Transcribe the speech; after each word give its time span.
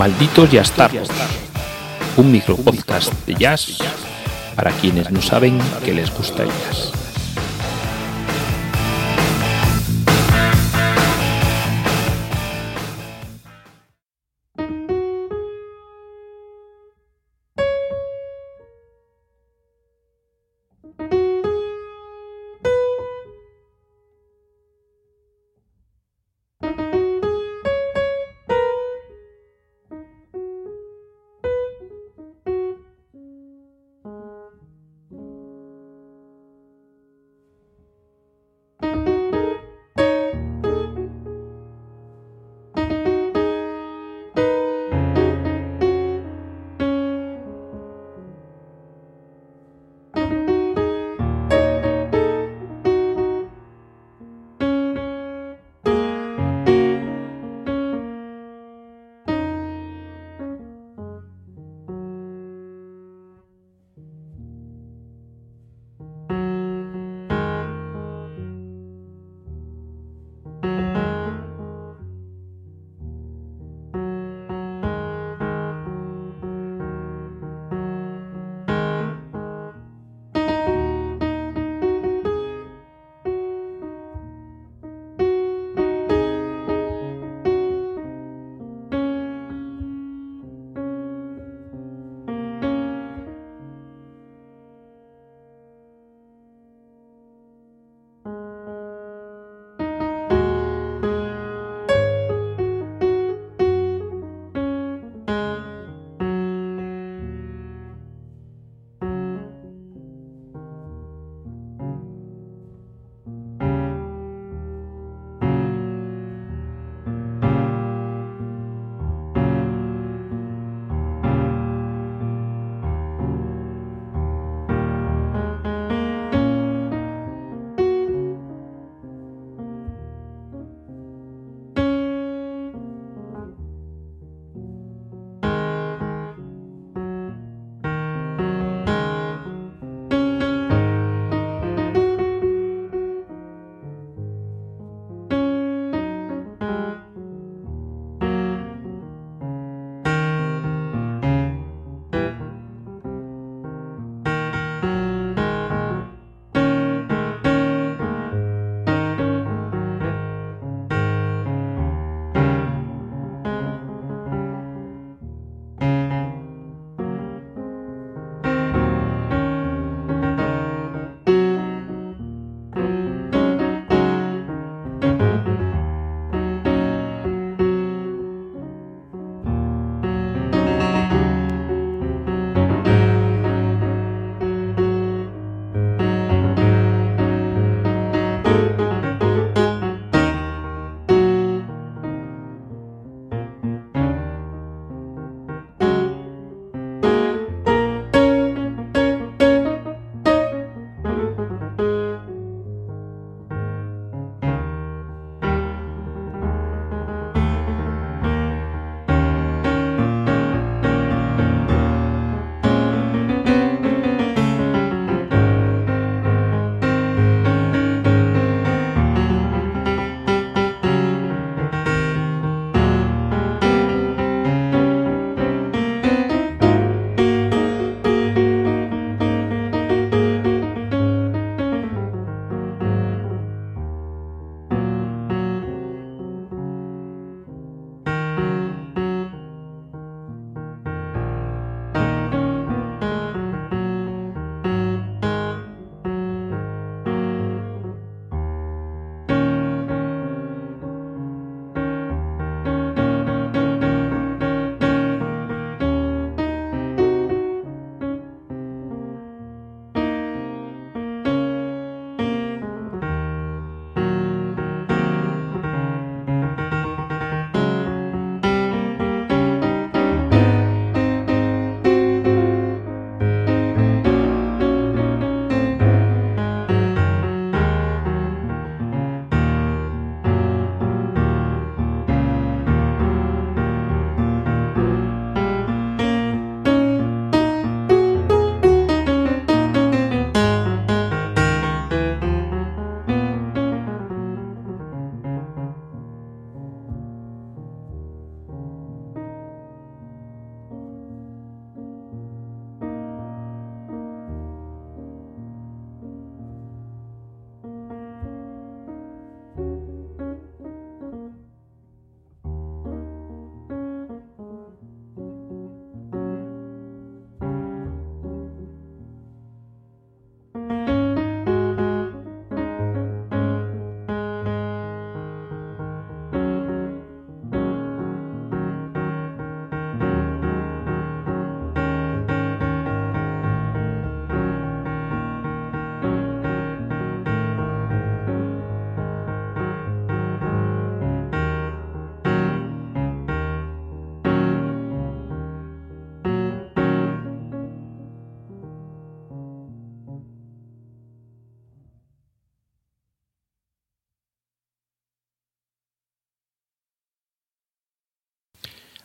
Malditos 0.00 0.50
Yastardos, 0.50 1.10
un 2.16 2.32
micropodcast 2.32 3.12
de 3.26 3.34
jazz 3.34 3.76
para 4.56 4.70
quienes 4.70 5.10
no 5.10 5.20
saben 5.20 5.58
que 5.84 5.92
les 5.92 6.10
gusta 6.10 6.42
el 6.42 6.48
jazz. 6.48 6.99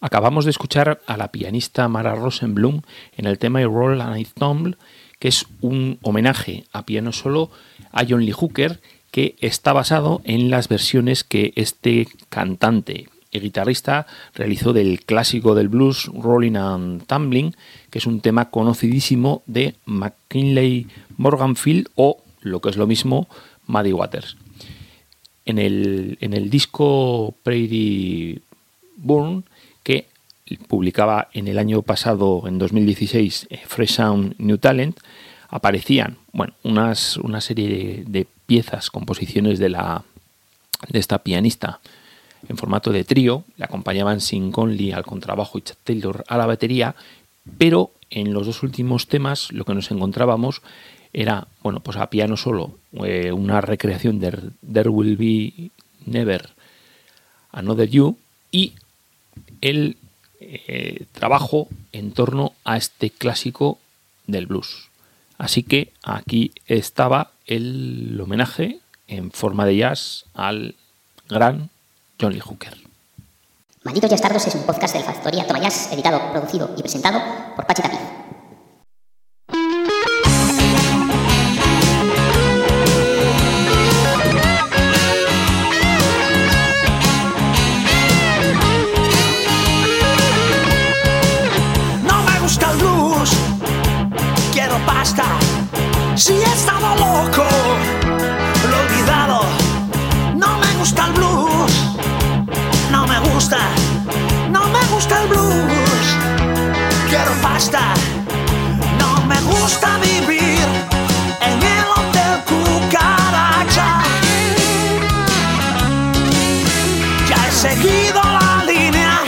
Acabamos 0.00 0.46
de 0.46 0.50
escuchar 0.50 1.02
a 1.06 1.18
la 1.18 1.30
pianista 1.30 1.86
Mara 1.88 2.14
Rosenblum 2.14 2.80
en 3.18 3.26
el 3.26 3.38
tema 3.38 3.60
Roll 3.62 4.00
and 4.00 4.16
Ensemble, 4.16 4.76
que 5.18 5.28
es 5.28 5.44
un 5.60 5.98
homenaje 6.00 6.64
a 6.72 6.86
piano 6.86 7.12
solo 7.12 7.50
a 7.92 8.04
John 8.08 8.24
Lee 8.24 8.32
Hooker, 8.32 8.80
que 9.10 9.36
está 9.40 9.74
basado 9.74 10.22
en 10.24 10.48
las 10.48 10.68
versiones 10.68 11.22
que 11.22 11.52
este 11.54 12.08
cantante 12.30 13.08
y 13.30 13.40
guitarrista 13.40 14.06
realizó 14.34 14.72
del 14.72 15.04
clásico 15.04 15.54
del 15.54 15.68
blues 15.68 16.10
Rolling 16.14 16.56
and 16.56 17.06
Tumbling, 17.06 17.54
que 17.90 17.98
es 17.98 18.06
un 18.06 18.22
tema 18.22 18.50
conocidísimo 18.50 19.42
de 19.46 19.74
McKinley 19.84 20.86
Morganfield 21.18 21.88
o, 21.94 22.22
lo 22.40 22.60
que 22.60 22.70
es 22.70 22.78
lo 22.78 22.86
mismo, 22.86 23.28
Muddy 23.66 23.92
Waters. 23.92 24.38
En 25.44 25.58
el, 25.58 26.16
en 26.22 26.32
el 26.32 26.48
disco 26.48 27.34
Prairie 27.42 28.40
Burn 28.96 29.44
publicaba 30.56 31.28
en 31.32 31.48
el 31.48 31.58
año 31.58 31.82
pasado, 31.82 32.44
en 32.46 32.58
2016, 32.58 33.48
eh, 33.50 33.60
Fresh 33.66 33.94
Sound 33.94 34.34
New 34.38 34.58
Talent, 34.58 34.98
aparecían 35.48 36.18
bueno, 36.32 36.54
unas, 36.62 37.16
una 37.16 37.40
serie 37.40 38.04
de, 38.06 38.26
piezas, 38.46 38.90
composiciones 38.90 39.58
de, 39.58 39.68
la, 39.68 40.04
de 40.88 40.98
esta 40.98 41.20
pianista 41.20 41.80
en 42.48 42.56
formato 42.56 42.90
de 42.90 43.04
trío, 43.04 43.44
le 43.56 43.64
acompañaban 43.64 44.20
Sin 44.20 44.50
Conley 44.50 44.92
al 44.92 45.04
contrabajo 45.04 45.58
y 45.58 45.62
Chad 45.62 45.76
Taylor 45.84 46.24
a 46.26 46.36
la 46.36 46.46
batería, 46.46 46.94
pero 47.58 47.92
en 48.10 48.32
los 48.32 48.46
dos 48.46 48.62
últimos 48.62 49.06
temas 49.06 49.52
lo 49.52 49.64
que 49.64 49.74
nos 49.74 49.90
encontrábamos 49.90 50.62
era, 51.12 51.48
bueno, 51.62 51.80
pues 51.80 51.96
a 51.96 52.08
piano 52.08 52.36
solo, 52.36 52.78
eh, 53.04 53.32
una 53.32 53.60
recreación 53.60 54.20
de 54.20 54.36
There 54.72 54.88
Will 54.88 55.16
Be 55.16 55.70
Never 56.06 56.50
Another 57.52 57.88
You 57.88 58.16
y 58.50 58.74
el 59.60 59.96
eh, 60.40 61.06
trabajo 61.12 61.68
en 61.92 62.12
torno 62.12 62.54
a 62.64 62.76
este 62.76 63.10
clásico 63.10 63.78
del 64.26 64.46
blues. 64.46 64.88
Así 65.38 65.62
que 65.62 65.92
aquí 66.02 66.52
estaba 66.66 67.30
el 67.46 68.18
homenaje 68.22 68.78
en 69.08 69.30
forma 69.30 69.66
de 69.66 69.76
jazz 69.76 70.24
al 70.34 70.74
gran 71.28 71.70
John 72.20 72.32
Lee 72.32 72.40
Hooker. 72.40 72.76
Malditos 73.82 74.10
Yastardos 74.10 74.46
es 74.46 74.54
un 74.54 74.64
podcast 74.64 74.94
del 74.94 75.04
Factoría 75.04 75.46
Tomayas, 75.46 75.90
editado, 75.92 76.30
producido 76.32 76.74
y 76.76 76.82
presentado 76.82 77.20
por 77.56 77.66
Pachi 77.66 77.82
Si 96.14 96.34
he 96.34 96.44
estado 96.44 96.94
loco, 96.94 97.44
lo 98.70 98.76
he 98.76 98.80
olvidado. 98.80 99.40
No 100.36 100.56
me 100.58 100.72
gusta 100.78 101.06
el 101.06 101.12
blues, 101.14 101.72
no 102.92 103.08
me 103.08 103.18
gusta, 103.18 103.58
no 104.50 104.68
me 104.68 104.78
gusta 104.92 105.20
el 105.22 105.28
blues. 105.28 106.06
Quiero 107.08 107.32
pasta, 107.42 107.92
no 109.00 109.26
me 109.26 109.40
gusta 109.40 109.98
vivir 109.98 110.64
en 111.40 111.60
el 111.60 111.86
hotel 111.96 112.44
cucaracha. 112.46 114.02
Ya 117.28 117.48
he 117.48 117.52
seguido 117.52 118.22
la 118.22 118.64
línea 118.64 119.22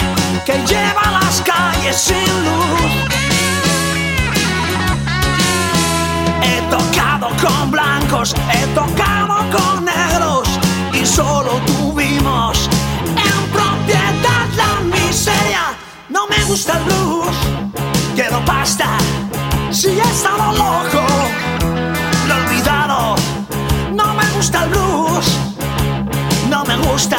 que 0.46 0.58
lleva 0.64 1.10
las 1.10 1.42
calles 1.42 1.96
sin 1.96 2.44
luz. 2.44 3.11
He 8.30 8.66
tocado 8.68 9.34
con 9.50 9.84
negros 9.84 10.48
y 10.92 11.04
solo 11.04 11.60
tuvimos 11.66 12.68
en 13.08 13.50
propiedad 13.50 14.46
la 14.56 14.80
miseria. 14.96 15.74
No 16.08 16.28
me 16.28 16.44
gusta 16.44 16.78
el 16.78 16.84
blues, 16.84 17.36
quiero 18.14 18.44
pasta, 18.44 18.96
si 19.72 19.88
he 19.88 20.00
estado 20.00 20.52
loco, 20.52 21.04
lo 22.28 22.34
he 22.34 22.40
olvidado. 22.44 23.16
No 23.92 24.14
me 24.14 24.30
gusta 24.36 24.64
el 24.64 24.70
blues, 24.70 25.26
no 26.48 26.64
me 26.64 26.76
gusta, 26.76 27.18